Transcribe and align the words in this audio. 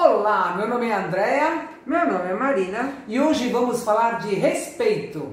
Olá, 0.00 0.54
meu 0.56 0.68
nome 0.68 0.86
é 0.86 0.94
Andréa. 0.94 1.70
Meu 1.84 2.06
nome 2.06 2.30
é 2.30 2.32
Marina. 2.32 2.92
E 3.08 3.18
hoje 3.18 3.48
vamos 3.48 3.82
falar 3.82 4.20
de 4.20 4.32
respeito. 4.32 5.28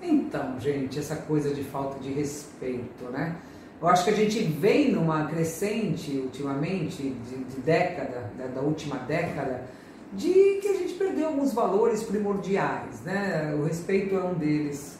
Então, 0.00 0.58
gente, 0.58 0.98
essa 0.98 1.16
coisa 1.16 1.52
de 1.52 1.62
falta 1.64 1.98
de 1.98 2.10
respeito, 2.10 3.04
né? 3.10 3.36
Eu 3.78 3.88
acho 3.88 4.04
que 4.04 4.10
a 4.10 4.16
gente 4.16 4.42
vem 4.42 4.90
numa 4.90 5.26
crescente 5.26 6.12
ultimamente, 6.12 7.02
de, 7.02 7.44
de 7.44 7.60
década, 7.60 8.32
da, 8.38 8.46
da 8.46 8.60
última 8.62 8.96
década, 8.96 9.66
de 10.14 10.60
que 10.62 10.68
a 10.68 10.78
gente 10.78 10.94
perdeu 10.94 11.26
alguns 11.26 11.52
valores 11.52 12.02
primordiais, 12.02 13.02
né? 13.02 13.54
O 13.60 13.64
respeito 13.64 14.16
é 14.16 14.24
um 14.24 14.32
deles. 14.32 14.98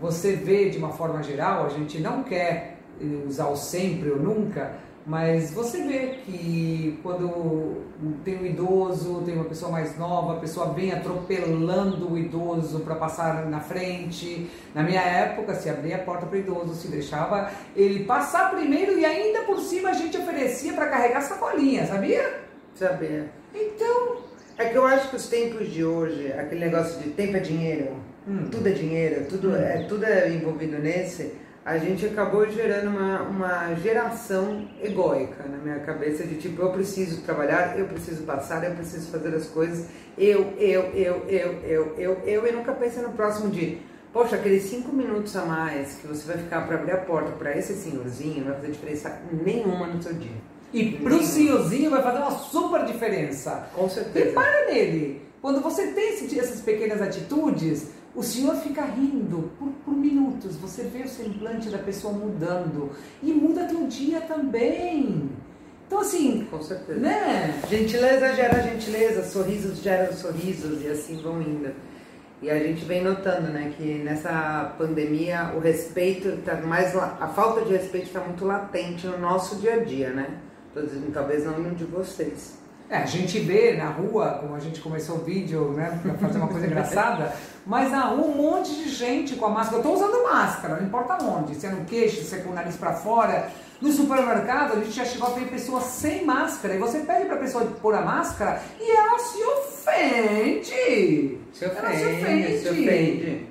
Você 0.00 0.32
vê 0.32 0.70
de 0.70 0.78
uma 0.78 0.90
forma 0.90 1.22
geral, 1.22 1.66
a 1.66 1.68
gente 1.68 2.00
não 2.00 2.24
quer 2.24 2.80
usar 3.26 3.48
o 3.48 3.56
sempre 3.56 4.10
ou 4.10 4.18
nunca, 4.18 4.74
mas 5.06 5.52
você 5.52 5.82
vê 5.82 6.18
que 6.24 6.98
quando 7.00 7.84
tem 8.24 8.38
um 8.38 8.44
idoso, 8.44 9.22
tem 9.24 9.34
uma 9.34 9.44
pessoa 9.44 9.70
mais 9.70 9.96
nova, 9.96 10.32
a 10.32 10.40
pessoa 10.40 10.72
vem 10.72 10.90
atropelando 10.90 12.12
o 12.12 12.18
idoso 12.18 12.80
para 12.80 12.96
passar 12.96 13.46
na 13.46 13.60
frente. 13.60 14.50
Na 14.74 14.82
minha 14.82 15.00
época, 15.00 15.54
se 15.54 15.70
abria 15.70 15.94
a 15.94 16.00
porta 16.00 16.26
para 16.26 16.36
o 16.36 16.40
idoso, 16.40 16.74
se 16.74 16.88
deixava 16.88 17.52
ele 17.76 18.04
passar 18.04 18.50
primeiro 18.50 18.98
e 18.98 19.04
ainda 19.04 19.42
por 19.42 19.60
cima 19.60 19.90
a 19.90 19.92
gente 19.92 20.18
oferecia 20.18 20.72
para 20.72 20.88
carregar 20.88 21.20
sacolinha, 21.20 21.86
sabia? 21.86 22.40
Sabia. 22.74 23.30
Então. 23.54 24.26
É 24.58 24.70
que 24.70 24.76
eu 24.76 24.86
acho 24.86 25.10
que 25.10 25.16
os 25.16 25.28
tempos 25.28 25.70
de 25.70 25.84
hoje, 25.84 26.32
aquele 26.32 26.64
negócio 26.64 26.98
de 26.98 27.10
tempo 27.10 27.36
é 27.36 27.40
dinheiro, 27.40 27.94
hum. 28.26 28.48
tudo 28.50 28.66
é 28.66 28.72
dinheiro, 28.72 29.26
tudo, 29.28 29.50
hum. 29.50 29.56
é, 29.56 29.82
tudo 29.82 30.02
é 30.04 30.30
envolvido 30.30 30.78
nesse 30.78 31.34
a 31.66 31.78
gente 31.78 32.06
acabou 32.06 32.48
gerando 32.48 32.90
uma, 32.90 33.22
uma 33.22 33.74
geração 33.74 34.68
egóica 34.80 35.42
na 35.48 35.58
minha 35.58 35.80
cabeça 35.80 36.22
de 36.24 36.36
tipo, 36.36 36.62
eu 36.62 36.70
preciso 36.70 37.22
trabalhar, 37.22 37.76
eu 37.76 37.86
preciso 37.86 38.22
passar, 38.22 38.62
eu 38.62 38.76
preciso 38.76 39.10
fazer 39.10 39.34
as 39.34 39.48
coisas, 39.48 39.88
eu, 40.16 40.54
eu, 40.58 40.82
eu, 40.94 41.24
eu, 41.26 41.58
eu, 41.64 41.94
eu, 41.98 42.22
eu, 42.24 42.46
e 42.46 42.52
nunca 42.52 42.72
pensa 42.72 43.02
no 43.02 43.14
próximo 43.14 43.50
dia. 43.50 43.78
Poxa, 44.12 44.36
aqueles 44.36 44.62
cinco 44.62 44.94
minutos 44.94 45.34
a 45.34 45.44
mais 45.44 45.96
que 45.96 46.06
você 46.06 46.24
vai 46.24 46.38
ficar 46.38 46.64
para 46.68 46.76
abrir 46.76 46.92
a 46.92 46.98
porta 46.98 47.32
para 47.32 47.58
esse 47.58 47.74
senhorzinho 47.74 48.44
não 48.44 48.52
vai 48.52 48.60
fazer 48.60 48.70
diferença 48.70 49.20
nenhuma 49.44 49.88
no 49.88 50.00
seu 50.00 50.14
dia. 50.14 50.36
E 50.72 50.92
pro 50.92 51.20
senhorzinho 51.20 51.90
vai 51.90 52.00
fazer 52.00 52.18
uma 52.18 52.30
super 52.30 52.84
diferença. 52.84 53.68
Com 53.74 53.88
certeza. 53.88 54.26
Repara 54.26 54.66
nele. 54.66 55.20
Quando 55.42 55.60
você 55.60 55.88
tem 55.88 56.10
essas 56.10 56.60
pequenas 56.60 57.02
atitudes, 57.02 57.88
o 58.16 58.22
senhor 58.22 58.56
fica 58.56 58.82
rindo 58.82 59.50
por, 59.58 59.68
por, 59.84 59.94
minutos, 59.94 60.56
você 60.56 60.84
vê 60.84 61.02
o 61.02 61.08
semblante 61.08 61.68
da 61.68 61.78
pessoa 61.78 62.14
mudando 62.14 62.90
e 63.22 63.30
muda 63.30 63.66
teu 63.66 63.86
dia 63.86 64.22
também. 64.22 65.30
Então 65.86 66.00
assim, 66.00 66.46
com 66.50 66.60
certeza. 66.62 66.98
Né? 66.98 67.60
Gentileza 67.68 68.34
gera 68.34 68.62
gentileza, 68.62 69.22
sorrisos 69.22 69.82
geram 69.82 70.12
sorrisos 70.14 70.82
e 70.82 70.88
assim 70.88 71.20
vão 71.22 71.42
indo. 71.42 71.70
E 72.40 72.50
a 72.50 72.58
gente 72.58 72.84
vem 72.84 73.02
notando, 73.02 73.48
né, 73.48 73.72
que 73.76 73.94
nessa 73.94 74.74
pandemia 74.76 75.52
o 75.56 75.58
respeito 75.58 76.28
está 76.28 76.56
mais 76.56 76.94
a 76.94 77.28
falta 77.28 77.62
de 77.62 77.72
respeito 77.72 78.08
está 78.08 78.20
muito 78.20 78.44
latente 78.44 79.06
no 79.06 79.18
nosso 79.18 79.56
dia 79.56 79.74
a 79.74 79.84
dia, 79.84 80.10
né? 80.10 80.38
Tô 80.74 80.82
dizendo, 80.82 81.10
talvez 81.12 81.44
não 81.44 81.58
no 81.58 81.74
de 81.74 81.84
vocês. 81.84 82.58
É, 82.88 82.98
a 82.98 83.06
gente 83.06 83.40
vê 83.40 83.72
na 83.76 83.88
rua, 83.88 84.38
como 84.40 84.54
a 84.54 84.60
gente 84.60 84.80
começou 84.80 85.16
o 85.16 85.18
vídeo, 85.18 85.72
né, 85.72 85.98
pra 86.02 86.14
fazer 86.14 86.38
uma 86.38 86.46
coisa 86.46 86.66
engraçada, 86.66 87.34
mas 87.66 87.90
na 87.90 88.02
rua 88.02 88.26
um 88.26 88.34
monte 88.36 88.72
de 88.76 88.88
gente 88.88 89.34
com 89.34 89.46
a 89.46 89.48
máscara. 89.48 89.78
Eu 89.78 89.82
tô 89.82 89.92
usando 89.92 90.22
máscara, 90.22 90.76
não 90.76 90.86
importa 90.86 91.22
onde, 91.24 91.56
se 91.56 91.66
é 91.66 91.70
no 91.70 91.84
queixo, 91.84 92.22
se 92.22 92.34
é 92.36 92.38
com 92.38 92.50
o 92.50 92.54
nariz 92.54 92.76
para 92.76 92.92
fora. 92.92 93.50
No 93.80 93.90
supermercado, 93.92 94.72
a 94.72 94.76
gente 94.76 94.92
já 94.92 95.04
chegou 95.04 95.28
a 95.28 95.32
ver 95.32 95.48
pessoas 95.48 95.82
sem 95.82 96.24
máscara. 96.24 96.74
E 96.74 96.78
você 96.78 97.00
pede 97.00 97.26
pra 97.26 97.36
pessoa 97.36 97.64
pôr 97.82 97.94
a 97.94 98.00
máscara 98.00 98.62
e 98.80 98.96
ela 98.96 99.18
se 99.18 99.42
ofende. 99.42 101.38
Se 101.52 101.66
ofende, 101.66 101.78
ela 101.78 101.92
se 101.92 102.06
ofende. 102.06 102.58
Se 102.58 102.68
ofende. 102.70 103.46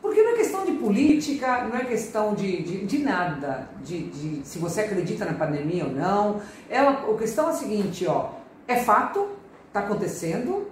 Porque 0.00 0.22
não 0.22 0.32
é 0.32 0.34
questão 0.34 0.64
de 0.64 0.72
política, 0.72 1.64
não 1.64 1.76
é 1.76 1.84
questão 1.84 2.34
de, 2.34 2.62
de, 2.62 2.84
de 2.84 2.98
nada, 2.98 3.68
de, 3.82 4.02
de, 4.10 4.46
se 4.46 4.58
você 4.58 4.82
acredita 4.82 5.24
na 5.24 5.32
pandemia 5.32 5.86
ou 5.86 5.90
não. 5.90 6.42
É 6.68 6.82
uma, 6.82 7.12
a 7.12 7.18
questão 7.18 7.48
é 7.48 7.50
a 7.50 7.54
seguinte, 7.54 8.06
ó 8.06 8.43
é 8.66 8.76
fato, 8.76 9.28
está 9.68 9.80
acontecendo 9.80 10.68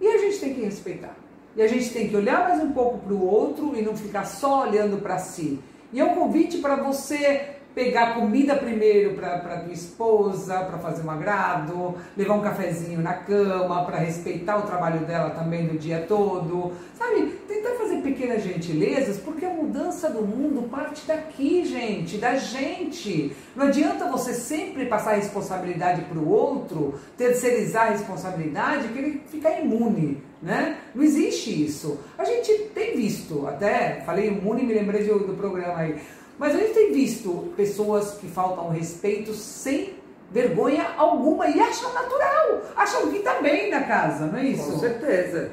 e 0.00 0.06
a 0.06 0.18
gente 0.18 0.38
tem 0.38 0.54
que 0.54 0.60
respeitar. 0.62 1.16
E 1.54 1.62
a 1.62 1.68
gente 1.68 1.90
tem 1.90 2.08
que 2.08 2.16
olhar 2.16 2.48
mais 2.48 2.62
um 2.62 2.72
pouco 2.72 2.98
para 2.98 3.14
o 3.14 3.26
outro 3.26 3.74
e 3.76 3.82
não 3.82 3.96
ficar 3.96 4.24
só 4.24 4.62
olhando 4.68 4.98
para 5.00 5.18
si. 5.18 5.58
E 5.92 6.00
é 6.00 6.04
um 6.04 6.14
convite 6.14 6.58
para 6.58 6.76
você 6.76 7.56
pegar 7.74 8.14
comida 8.14 8.56
primeiro 8.56 9.14
para 9.14 9.60
tua 9.60 9.72
esposa, 9.72 10.60
para 10.60 10.78
fazer 10.78 11.06
um 11.06 11.10
agrado, 11.10 11.94
levar 12.16 12.34
um 12.34 12.40
cafezinho 12.40 13.00
na 13.00 13.12
cama, 13.12 13.84
para 13.84 13.98
respeitar 13.98 14.56
o 14.56 14.62
trabalho 14.62 15.00
dela 15.00 15.30
também 15.30 15.66
do 15.66 15.78
dia 15.78 16.06
todo, 16.08 16.72
sabe? 16.94 17.38
Pequenas 18.06 18.42
gentilezas, 18.42 19.18
porque 19.18 19.44
a 19.44 19.50
mudança 19.50 20.08
do 20.08 20.22
mundo 20.22 20.68
parte 20.68 21.06
daqui, 21.06 21.64
gente, 21.64 22.18
da 22.18 22.36
gente. 22.36 23.34
Não 23.54 23.66
adianta 23.66 24.08
você 24.08 24.32
sempre 24.32 24.86
passar 24.86 25.12
a 25.12 25.16
responsabilidade 25.16 26.02
para 26.02 26.18
o 26.18 26.28
outro, 26.28 27.00
terceirizar 27.16 27.88
a 27.88 27.90
responsabilidade, 27.90 28.88
que 28.88 28.98
ele 28.98 29.22
fica 29.26 29.50
imune. 29.58 30.22
Né? 30.40 30.78
Não 30.94 31.02
existe 31.02 31.64
isso. 31.64 31.98
A 32.16 32.24
gente 32.24 32.52
tem 32.74 32.96
visto, 32.96 33.46
até 33.46 34.02
falei 34.06 34.28
imune 34.28 34.62
me 34.62 34.74
lembrei 34.74 35.04
do, 35.04 35.18
do 35.18 35.34
programa 35.34 35.78
aí 35.78 35.96
mas 36.38 36.54
a 36.54 36.58
gente 36.58 36.74
tem 36.74 36.92
visto 36.92 37.52
pessoas 37.56 38.12
que 38.12 38.26
faltam 38.28 38.68
respeito 38.68 39.32
sem 39.32 39.94
vergonha 40.30 40.86
alguma 40.96 41.48
e 41.48 41.58
acham 41.60 41.92
natural, 41.92 42.62
acham 42.76 43.10
que 43.10 43.18
está 43.18 43.40
bem 43.40 43.70
na 43.70 43.82
casa, 43.84 44.26
não 44.26 44.38
é 44.38 44.44
isso? 44.44 44.72
Com 44.72 44.78
certeza. 44.78 45.52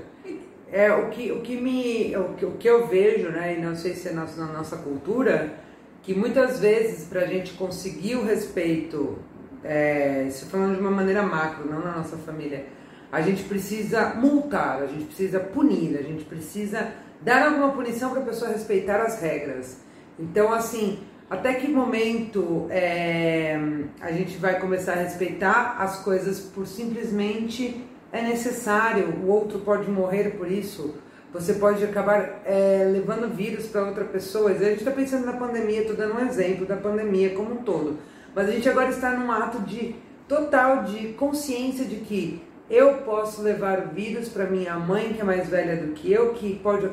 É 0.75 0.91
o 0.91 1.11
que, 1.11 1.31
o 1.31 1.41
que 1.41 1.55
me 1.55 2.17
o 2.17 2.33
que, 2.33 2.45
o 2.45 2.51
que 2.53 2.67
eu 2.67 2.87
vejo, 2.87 3.29
né, 3.29 3.55
e 3.55 3.61
não 3.61 3.75
sei 3.75 3.93
se 3.93 4.09
é 4.09 4.11
na, 4.11 4.25
nossa 4.25 4.75
cultura, 4.77 5.53
que 6.01 6.15
muitas 6.15 6.59
vezes 6.59 7.07
para 7.07 7.21
a 7.21 7.27
gente 7.27 7.53
conseguir 7.53 8.15
o 8.15 8.25
respeito, 8.25 9.19
é, 9.63 10.25
isso 10.27 10.47
falando 10.47 10.73
de 10.73 10.81
uma 10.81 10.89
maneira 10.89 11.21
macro, 11.21 11.69
não 11.69 11.79
na 11.79 11.97
nossa 11.97 12.17
família, 12.17 12.65
a 13.11 13.21
gente 13.21 13.43
precisa 13.43 14.15
multar, 14.15 14.81
a 14.81 14.87
gente 14.87 15.05
precisa 15.05 15.39
punir, 15.39 15.95
a 15.95 16.01
gente 16.01 16.25
precisa 16.25 16.91
dar 17.21 17.45
alguma 17.45 17.71
punição 17.71 18.09
para 18.09 18.21
a 18.21 18.25
pessoa 18.25 18.49
respeitar 18.49 18.99
as 18.99 19.21
regras. 19.21 19.77
Então, 20.17 20.51
assim, 20.51 21.03
até 21.29 21.53
que 21.53 21.67
momento 21.67 22.65
é, 22.71 23.59
a 24.01 24.11
gente 24.11 24.37
vai 24.37 24.59
começar 24.59 24.93
a 24.93 25.03
respeitar 25.03 25.75
as 25.77 25.99
coisas 25.99 26.39
por 26.39 26.65
simplesmente 26.65 27.92
é 28.13 28.21
necessário, 28.21 29.09
o 29.23 29.27
outro 29.27 29.59
pode 29.59 29.89
morrer 29.89 30.37
por 30.37 30.49
isso, 30.49 30.93
você 31.33 31.55
pode 31.55 31.83
acabar 31.83 32.43
é, 32.45 32.87
levando 32.93 33.35
vírus 33.35 33.65
para 33.65 33.83
outra 33.83 34.05
pessoa. 34.05 34.51
A 34.51 34.53
gente 34.53 34.77
está 34.77 34.91
pensando 34.91 35.25
na 35.25 35.33
pandemia, 35.33 35.81
estou 35.81 35.95
dando 35.95 36.13
um 36.13 36.19
exemplo 36.19 36.63
da 36.63 36.77
pandemia 36.77 37.31
como 37.31 37.55
um 37.55 37.63
todo, 37.63 37.97
mas 38.35 38.47
a 38.47 38.51
gente 38.51 38.69
agora 38.69 38.89
está 38.89 39.17
num 39.17 39.31
ato 39.31 39.61
de 39.61 39.95
total 40.27 40.83
de 40.83 41.07
consciência 41.13 41.85
de 41.85 41.95
que 41.97 42.43
eu 42.69 42.99
posso 42.99 43.41
levar 43.41 43.79
o 43.79 43.87
vírus 43.95 44.29
para 44.29 44.45
minha 44.45 44.77
mãe, 44.77 45.13
que 45.13 45.21
é 45.21 45.23
mais 45.23 45.49
velha 45.49 45.75
do 45.75 45.93
que 45.93 46.11
eu, 46.11 46.33
que 46.33 46.55
pode 46.59 46.87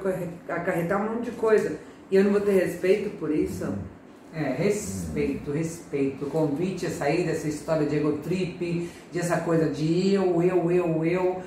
acarretar 0.48 1.00
um 1.00 1.16
monte 1.16 1.26
de 1.26 1.36
coisa. 1.36 1.78
E 2.10 2.16
eu 2.16 2.24
não 2.24 2.32
vou 2.32 2.40
ter 2.40 2.52
respeito 2.52 3.10
por 3.18 3.30
isso? 3.30 3.72
É, 4.32 4.42
respeito, 4.52 5.50
respeito. 5.50 6.26
O 6.26 6.30
convite 6.30 6.86
a 6.86 6.90
sair 6.90 7.24
dessa 7.24 7.48
história 7.48 7.84
de 7.86 7.96
ego 7.96 8.18
trip, 8.18 8.88
dessa 9.12 9.38
coisa 9.38 9.68
de 9.68 10.14
eu, 10.14 10.40
eu, 10.40 10.70
eu, 10.70 11.04
eu, 11.04 11.42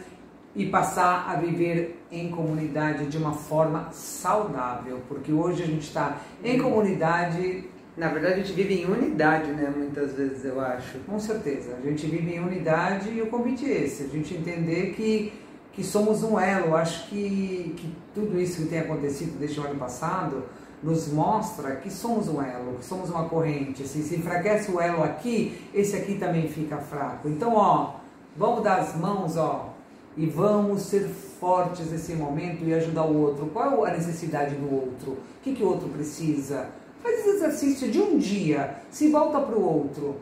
e 0.54 0.66
passar 0.66 1.30
a 1.30 1.36
viver 1.36 2.04
em 2.12 2.30
comunidade 2.30 3.06
de 3.06 3.18
uma 3.18 3.34
forma 3.34 3.90
saudável. 3.92 5.02
Porque 5.08 5.32
hoje 5.32 5.64
a 5.64 5.66
gente 5.66 5.88
está 5.88 6.22
em 6.44 6.60
comunidade. 6.60 7.64
Na 7.96 8.10
verdade, 8.10 8.34
a 8.34 8.38
gente 8.44 8.54
vive 8.54 8.82
em 8.82 8.86
unidade, 8.86 9.52
né? 9.52 9.72
Muitas 9.74 10.14
vezes, 10.14 10.44
eu 10.44 10.60
acho. 10.60 10.98
Com 11.06 11.18
certeza. 11.20 11.78
A 11.82 11.88
gente 11.88 12.06
vive 12.06 12.36
em 12.36 12.40
unidade 12.40 13.10
e 13.12 13.22
o 13.22 13.28
convite 13.28 13.66
é 13.66 13.86
esse: 13.86 14.04
a 14.04 14.08
gente 14.08 14.34
entender 14.34 14.94
que 14.94 15.32
que 15.74 15.84
somos 15.84 16.24
um 16.24 16.40
elo. 16.40 16.76
Acho 16.76 17.08
que, 17.10 17.74
que 17.76 17.92
tudo 18.14 18.40
isso 18.40 18.62
que 18.62 18.70
tem 18.70 18.80
acontecido 18.80 19.38
desde 19.40 19.60
o 19.60 19.64
ano 19.64 19.76
passado 19.80 20.44
nos 20.84 21.08
mostra 21.08 21.78
que 21.78 21.90
somos 21.90 22.28
um 22.28 22.42
elo, 22.42 22.78
que 22.78 22.86
somos 22.86 23.10
uma 23.10 23.30
corrente. 23.30 23.88
Se, 23.88 24.04
se 24.04 24.16
enfraquece 24.16 24.70
o 24.70 24.82
elo 24.82 25.02
aqui, 25.02 25.58
esse 25.74 25.96
aqui 25.96 26.16
também 26.16 26.48
fica 26.50 26.78
fraco. 26.78 27.30
Então, 27.30 27.56
ó, 27.56 27.96
vamos 28.36 28.64
dar 28.64 28.80
as 28.80 28.96
mãos, 28.96 29.38
ó, 29.38 29.74
e 30.18 30.26
vamos 30.26 30.84
ser 30.84 31.08
fortes 31.40 31.90
nesse 31.90 32.14
momento 32.14 32.64
e 32.64 32.74
ajudar 32.74 33.04
o 33.04 33.18
outro. 33.18 33.48
Qual 33.48 33.88
é 33.88 33.92
a 33.92 33.94
necessidade 33.94 34.56
do 34.56 34.72
outro? 34.72 35.12
O 35.12 35.18
que, 35.42 35.54
que 35.54 35.64
o 35.64 35.68
outro 35.68 35.88
precisa? 35.90 36.68
Faz 37.02 37.20
esse 37.20 37.30
exercício 37.30 37.92
de 37.92 38.00
um 38.00 38.18
dia, 38.18 38.76
se 38.92 39.10
volta 39.10 39.40
para 39.40 39.56
o 39.56 39.64
outro. 39.64 40.18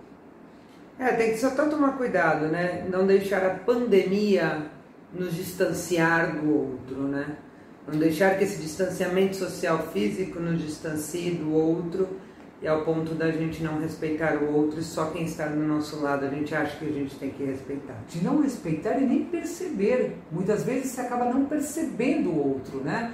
É, 0.97 1.13
tem 1.13 1.31
que 1.31 1.37
só 1.37 1.49
tomar 1.49 1.97
cuidado, 1.97 2.47
né? 2.47 2.87
Não 2.89 3.07
deixar 3.07 3.43
a 3.43 3.55
pandemia 3.55 4.67
nos 5.13 5.33
distanciar 5.33 6.35
do 6.35 6.53
outro, 6.53 7.07
né? 7.07 7.37
Não 7.91 7.99
deixar 7.99 8.37
que 8.37 8.45
esse 8.45 8.61
distanciamento 8.61 9.35
social 9.35 9.79
físico 9.91 10.39
nos 10.39 10.61
distancie 10.61 11.31
do 11.31 11.53
outro 11.53 12.07
e 12.61 12.67
ao 12.67 12.85
ponto 12.85 13.13
da 13.15 13.29
gente 13.31 13.61
não 13.61 13.79
respeitar 13.79 14.37
o 14.37 14.53
outro 14.55 14.79
e 14.79 14.83
só 14.83 15.07
quem 15.07 15.25
está 15.25 15.47
do 15.47 15.59
nosso 15.59 15.99
lado 15.99 16.25
a 16.25 16.29
gente 16.29 16.55
acha 16.55 16.77
que 16.77 16.85
a 16.85 16.91
gente 16.91 17.15
tem 17.15 17.31
que 17.31 17.43
respeitar. 17.43 17.97
De 18.07 18.23
não 18.23 18.41
respeitar 18.41 18.97
e 18.97 19.05
nem 19.05 19.25
perceber. 19.25 20.15
Muitas 20.31 20.63
vezes 20.63 20.91
você 20.91 21.01
acaba 21.01 21.25
não 21.25 21.45
percebendo 21.45 22.29
o 22.29 22.53
outro, 22.53 22.79
né? 22.79 23.13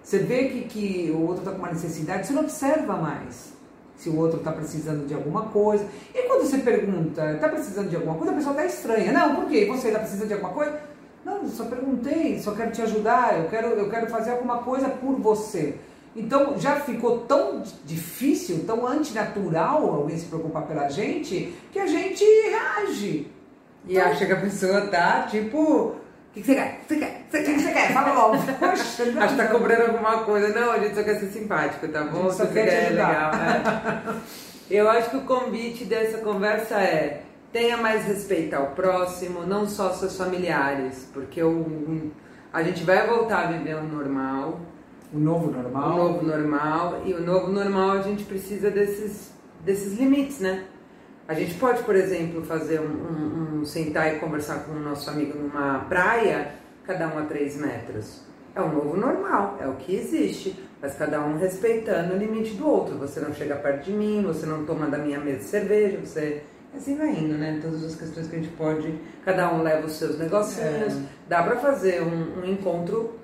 Você 0.00 0.18
vê 0.18 0.48
que, 0.48 0.60
que 0.62 1.10
o 1.10 1.22
outro 1.22 1.38
está 1.38 1.50
com 1.50 1.58
uma 1.58 1.72
necessidade, 1.72 2.26
você 2.26 2.34
não 2.34 2.42
observa 2.42 2.96
mais 2.96 3.54
se 3.96 4.10
o 4.10 4.16
outro 4.16 4.38
está 4.38 4.52
precisando 4.52 5.06
de 5.06 5.14
alguma 5.14 5.46
coisa. 5.46 5.86
E 6.14 6.22
quando 6.28 6.42
você 6.42 6.58
pergunta, 6.58 7.32
está 7.32 7.48
precisando 7.48 7.88
de 7.88 7.96
alguma 7.96 8.14
coisa, 8.14 8.32
a 8.32 8.36
pessoa 8.36 8.52
está 8.52 8.66
estranha. 8.66 9.12
Não, 9.12 9.34
por 9.36 9.46
quê? 9.46 9.64
Você 9.66 9.88
está 9.88 9.98
precisando 9.98 10.28
de 10.28 10.34
alguma 10.34 10.52
coisa? 10.52 10.93
Não, 11.24 11.48
só 11.48 11.64
perguntei, 11.64 12.38
só 12.38 12.52
quero 12.52 12.70
te 12.70 12.82
ajudar, 12.82 13.38
eu 13.38 13.48
quero, 13.48 13.68
eu 13.68 13.88
quero 13.88 14.06
fazer 14.08 14.32
alguma 14.32 14.58
coisa 14.58 14.88
por 14.88 15.16
você. 15.16 15.76
Então 16.14 16.58
já 16.58 16.76
ficou 16.76 17.20
tão 17.20 17.62
difícil, 17.84 18.64
tão 18.66 18.86
antinatural 18.86 19.94
alguém 19.94 20.16
se 20.16 20.26
preocupar 20.26 20.62
pela 20.62 20.88
gente, 20.88 21.54
que 21.72 21.78
a 21.78 21.86
gente 21.86 22.22
reage. 22.22 23.26
E 23.86 23.96
então, 23.96 24.06
acha 24.06 24.26
que 24.26 24.32
a 24.32 24.40
pessoa 24.40 24.82
tá 24.82 25.26
tipo. 25.30 25.58
O 25.58 25.96
que, 26.34 26.42
você 26.42 26.54
quer? 26.54 26.80
Você 26.86 26.96
quer? 26.96 27.26
Você 27.30 27.42
quer? 27.42 27.58
Você 27.58 27.72
quer? 27.72 27.92
Fala 27.92 28.12
logo. 28.12 28.42
Poxa, 28.58 29.04
não, 29.06 29.22
Acho 29.22 29.36
que 29.36 29.42
tá 29.42 29.48
cobrando 29.48 29.82
alguma 29.82 30.24
coisa. 30.24 30.48
Não, 30.48 30.72
a 30.72 30.78
gente 30.78 30.94
só 30.96 31.02
quer 31.02 31.20
ser 31.20 31.28
simpático, 31.28 31.86
tá 31.88 32.02
bom? 32.04 32.30
Só 32.30 32.46
quer 32.46 32.66
te 32.66 32.86
ajudar. 32.86 33.32
Legal. 33.32 34.14
É. 34.14 34.44
Eu 34.74 34.88
acho 34.88 35.10
que 35.10 35.16
o 35.16 35.22
convite 35.22 35.84
dessa 35.84 36.18
conversa 36.18 36.76
é 36.76 37.22
tenha 37.54 37.76
mais 37.76 38.04
respeito 38.04 38.52
ao 38.54 38.72
próximo, 38.72 39.46
não 39.46 39.68
só 39.68 39.92
seus 39.92 40.16
familiares, 40.16 41.08
porque 41.14 41.40
o, 41.40 42.10
a 42.52 42.64
gente 42.64 42.82
vai 42.82 43.06
voltar 43.06 43.44
a 43.44 43.52
viver 43.52 43.76
o 43.76 43.84
normal, 43.84 44.60
o 45.12 45.18
novo 45.20 45.52
normal. 45.52 45.92
O 45.92 45.96
novo 45.96 46.26
normal. 46.26 47.02
E 47.04 47.14
o 47.14 47.22
novo 47.22 47.52
normal 47.52 47.92
a 47.92 48.02
gente 48.02 48.24
precisa 48.24 48.72
desses, 48.72 49.32
desses 49.64 49.96
limites, 49.96 50.40
né? 50.40 50.64
A 51.28 51.34
gente 51.34 51.54
pode, 51.54 51.84
por 51.84 51.94
exemplo, 51.94 52.44
fazer 52.44 52.80
um, 52.80 52.86
um, 52.86 53.60
um, 53.60 53.64
sentar 53.64 54.16
e 54.16 54.18
conversar 54.18 54.64
com 54.64 54.72
o 54.72 54.80
nosso 54.80 55.08
amigo 55.08 55.38
numa 55.38 55.86
praia, 55.88 56.56
cada 56.82 57.06
um 57.06 57.18
a 57.20 57.22
três 57.22 57.56
metros. 57.56 58.22
É 58.52 58.60
o 58.60 58.68
novo 58.68 58.96
normal, 58.96 59.58
é 59.60 59.68
o 59.68 59.74
que 59.74 59.94
existe, 59.94 60.58
mas 60.82 60.96
cada 60.96 61.20
um 61.20 61.38
respeitando 61.38 62.14
o 62.14 62.18
limite 62.18 62.54
do 62.54 62.68
outro. 62.68 62.98
Você 62.98 63.20
não 63.20 63.32
chega 63.32 63.54
perto 63.54 63.84
de 63.84 63.92
mim, 63.92 64.24
você 64.26 64.44
não 64.44 64.66
toma 64.66 64.88
da 64.88 64.98
minha 64.98 65.20
mesa 65.20 65.38
de 65.38 65.44
cerveja, 65.44 65.98
você. 66.04 66.42
Assim 66.76 66.96
vai 66.96 67.10
indo, 67.10 67.34
né? 67.34 67.58
Todas 67.62 67.84
as 67.84 67.94
questões 67.94 68.26
que 68.28 68.36
a 68.36 68.38
gente 68.38 68.52
pode. 68.52 68.98
Cada 69.24 69.52
um 69.52 69.62
leva 69.62 69.86
os 69.86 69.92
seus 69.92 70.18
negocinhos. 70.18 70.94
É. 70.94 71.02
Dá 71.28 71.42
pra 71.42 71.56
fazer 71.56 72.02
um, 72.02 72.40
um 72.40 72.44
encontro 72.44 73.18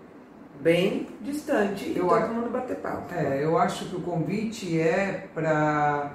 bem 0.61 1.09
distante 1.23 1.93
eu, 1.97 2.07
e 2.07 2.09
todo 2.09 2.35
mundo 2.35 2.51
bater 2.51 2.77
papo. 2.77 3.15
É, 3.15 3.43
eu 3.43 3.59
acho 3.59 3.87
que 3.87 3.97
o 3.97 4.01
convite 4.01 4.79
é 4.79 5.29
para 5.35 6.15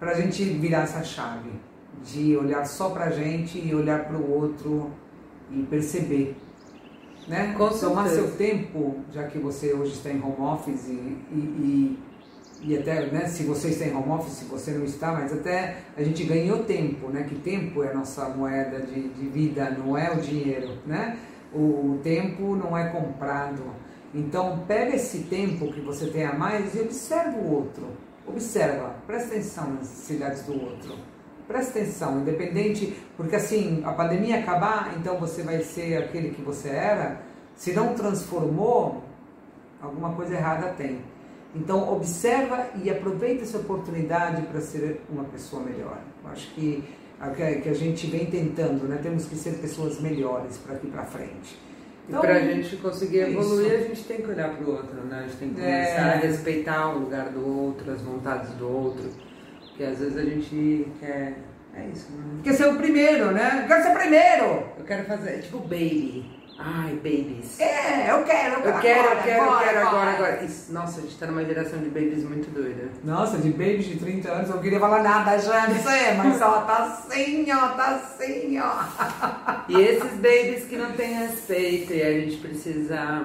a 0.00 0.14
gente 0.14 0.44
virar 0.44 0.82
essa 0.82 1.02
chave 1.02 1.50
de 2.02 2.36
olhar 2.36 2.64
só 2.66 2.90
para 2.90 3.06
a 3.06 3.10
gente 3.10 3.58
e 3.58 3.74
olhar 3.74 4.04
para 4.04 4.16
o 4.16 4.30
outro 4.30 4.90
e 5.50 5.62
perceber. 5.62 6.36
Né? 7.26 7.54
Com 7.56 7.68
Tomar 7.70 8.08
seu 8.08 8.32
tempo, 8.32 8.96
já 9.10 9.24
que 9.24 9.38
você 9.38 9.72
hoje 9.72 9.92
está 9.92 10.10
em 10.10 10.22
home 10.22 10.40
office 10.40 10.88
e, 10.88 11.18
e, 11.32 11.34
e, 11.34 11.98
até 12.78 13.06
né, 13.06 13.26
se 13.26 13.42
você 13.44 13.68
está 13.68 13.84
em 13.84 13.94
home 13.94 14.10
office, 14.10 14.34
se 14.34 14.44
você 14.46 14.70
não 14.70 14.84
está, 14.84 15.12
mas 15.12 15.32
até 15.32 15.78
a 15.96 16.02
gente 16.02 16.24
ganhou 16.24 16.64
tempo, 16.64 17.08
né? 17.08 17.24
que 17.24 17.34
tempo 17.34 17.82
é 17.82 17.90
a 17.90 17.94
nossa 17.94 18.28
moeda 18.28 18.80
de, 18.80 19.08
de 19.08 19.28
vida, 19.28 19.70
não 19.70 19.96
é 19.96 20.12
o 20.12 20.16
dinheiro. 20.16 20.78
Né? 20.86 21.18
O 21.52 21.98
tempo 22.02 22.56
não 22.56 22.76
é 22.76 22.88
comprado. 22.88 23.62
Então, 24.14 24.64
pega 24.66 24.96
esse 24.96 25.24
tempo 25.24 25.72
que 25.72 25.80
você 25.80 26.06
tem 26.06 26.24
a 26.24 26.32
mais 26.32 26.74
e 26.74 26.80
observa 26.80 27.36
o 27.36 27.52
outro. 27.52 27.88
Observa, 28.26 28.94
presta 29.06 29.34
atenção 29.34 29.70
nas 29.70 29.80
necessidades 29.80 30.42
do 30.44 30.52
outro. 30.52 30.96
Presta 31.46 31.78
atenção, 31.78 32.20
independente, 32.20 32.96
porque 33.16 33.36
assim, 33.36 33.82
a 33.84 33.92
pandemia 33.92 34.38
acabar, 34.38 34.94
então 34.96 35.18
você 35.18 35.42
vai 35.42 35.60
ser 35.60 35.98
aquele 35.98 36.30
que 36.30 36.40
você 36.40 36.70
era. 36.70 37.20
Se 37.54 37.72
não 37.72 37.94
transformou, 37.94 39.02
alguma 39.82 40.14
coisa 40.14 40.34
errada 40.34 40.68
tem. 40.68 41.02
Então, 41.54 41.92
observa 41.92 42.68
e 42.82 42.90
aproveita 42.90 43.44
essa 43.44 43.58
oportunidade 43.58 44.42
para 44.42 44.60
ser 44.60 45.00
uma 45.08 45.24
pessoa 45.24 45.62
melhor. 45.62 46.00
Eu 46.22 46.30
acho 46.30 46.52
que 46.54 46.82
que 47.62 47.68
a 47.68 47.74
gente 47.74 48.06
vem 48.06 48.26
tentando, 48.26 48.86
né? 48.86 48.98
Temos 49.02 49.24
que 49.26 49.36
ser 49.36 49.54
pessoas 49.54 50.00
melhores 50.00 50.58
para 50.58 50.74
aqui 50.74 50.88
para 50.88 51.04
frente. 51.04 51.58
Então, 52.06 52.22
e 52.22 52.26
para 52.26 52.36
a 52.36 52.40
gente 52.40 52.76
conseguir 52.76 53.20
evoluir, 53.20 53.66
isso. 53.66 53.74
a 53.76 53.88
gente 53.88 54.04
tem 54.04 54.16
que 54.18 54.30
olhar 54.30 54.54
para 54.54 54.64
o 54.64 54.72
outro, 54.72 55.00
né? 55.04 55.20
A 55.20 55.22
gente 55.22 55.36
tem 55.36 55.48
que 55.48 55.54
começar 55.54 56.06
é... 56.06 56.14
a 56.14 56.16
respeitar 56.16 56.94
o 56.94 56.98
lugar 56.98 57.30
do 57.30 57.46
outro, 57.46 57.90
as 57.90 58.02
vontades 58.02 58.50
do 58.54 58.68
outro. 58.68 59.08
Porque 59.68 59.84
às 59.84 59.98
vezes 59.98 60.16
a 60.16 60.22
gente 60.22 60.86
quer. 61.00 61.38
É 61.74 61.86
isso, 61.92 62.12
né? 62.12 62.40
Quer 62.44 62.52
ser 62.52 62.68
o 62.68 62.76
primeiro, 62.76 63.32
né? 63.32 63.62
Eu 63.62 63.68
quero 63.68 63.82
ser 63.82 63.90
o 63.90 63.98
primeiro! 63.98 64.44
Eu 64.78 64.84
quero 64.84 65.04
fazer, 65.04 65.40
tipo, 65.40 65.58
baby. 65.58 66.43
Ai, 66.58 66.94
babies. 66.94 67.58
É, 67.58 68.10
eu 68.10 68.24
quero, 68.24 68.54
eu 68.54 68.62
quero. 68.62 68.76
Eu 68.76 68.80
quero, 68.80 69.00
agora, 69.00 69.14
eu 69.14 69.22
quero, 69.22 69.42
agora, 69.42 69.64
eu 69.64 69.68
quero 69.68 69.88
agora, 69.88 70.10
agora. 70.10 70.44
Isso, 70.44 70.72
nossa, 70.72 71.00
a 71.00 71.02
gente 71.02 71.18
tá 71.18 71.26
numa 71.26 71.44
geração 71.44 71.78
de 71.80 71.88
babies 71.88 72.22
muito 72.22 72.50
doida. 72.50 72.88
Nossa, 73.02 73.38
de 73.38 73.50
babies 73.50 73.86
de 73.86 73.96
30 73.96 74.30
anos, 74.30 74.48
eu 74.48 74.56
não 74.56 74.62
queria 74.62 74.80
falar 74.80 75.02
nada 75.02 75.38
já, 75.38 75.68
não 75.68 75.82
sei, 75.82 76.14
mas 76.16 76.40
ó, 76.40 76.60
tá 76.62 76.84
assim, 76.84 77.46
ó, 77.50 77.68
tá 77.68 77.86
assim, 77.96 78.58
ó. 78.58 79.64
E 79.68 79.80
esses 79.80 80.12
babies 80.12 80.64
que 80.64 80.76
não 80.76 80.92
têm 80.92 81.14
respeito, 81.14 81.92
e 81.92 82.02
a 82.02 82.12
gente 82.20 82.36
precisa 82.36 83.24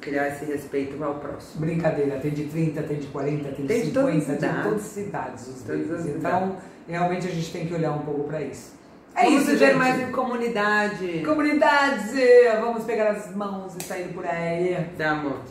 criar 0.00 0.28
esse 0.28 0.44
respeito 0.44 1.02
ao 1.02 1.14
próximo. 1.16 1.64
Brincadeira, 1.64 2.18
tem 2.18 2.32
de 2.32 2.44
30, 2.44 2.82
tem 2.82 2.98
de 2.98 3.06
40, 3.08 3.48
tem 3.50 3.66
de 3.66 3.68
tem 3.68 3.84
50, 3.84 3.86
de 3.86 3.92
todas 3.92 4.26
tem 4.26 4.34
de 4.34 4.62
todas 4.62 4.86
as 4.86 4.96
idades 4.96 5.48
os 5.48 5.62
babies. 5.62 6.06
Então, 6.06 6.56
realmente 6.88 7.26
a 7.26 7.30
gente 7.30 7.52
tem 7.52 7.66
que 7.66 7.74
olhar 7.74 7.92
um 7.92 8.00
pouco 8.00 8.24
para 8.24 8.42
isso. 8.42 8.77
É 9.18 9.24
vamos 9.24 9.42
isso, 9.42 9.50
viver 9.50 9.66
gente. 9.66 9.78
mais 9.78 10.00
em 10.00 10.12
comunidade. 10.12 11.22
Comunidade! 11.24 12.22
Vamos 12.60 12.84
pegar 12.84 13.10
as 13.10 13.34
mãos 13.34 13.74
e 13.74 13.82
sair 13.82 14.12
por 14.14 14.24
aí. 14.24 14.76
Dá 14.96 15.10
amor. 15.10 15.42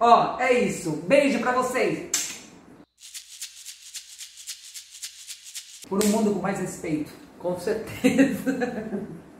Ó, 0.00 0.40
é 0.40 0.54
isso. 0.54 0.92
Beijo 1.06 1.38
pra 1.40 1.52
vocês. 1.52 2.10
Por 5.86 6.02
um 6.02 6.08
mundo 6.08 6.32
com 6.32 6.40
mais 6.40 6.58
respeito. 6.58 7.12
Com 7.38 7.60
certeza. 7.60 9.06